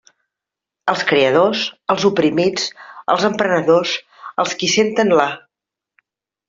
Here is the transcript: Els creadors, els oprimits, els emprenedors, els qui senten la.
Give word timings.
Els 0.93 1.03
creadors, 1.11 1.61
els 1.95 2.07
oprimits, 2.11 2.65
els 3.15 3.29
emprenedors, 3.31 3.95
els 4.45 4.61
qui 4.63 4.75
senten 4.81 5.17
la. 5.23 5.31